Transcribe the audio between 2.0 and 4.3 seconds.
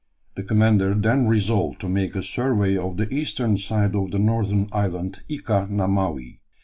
a survey of the eastern side of the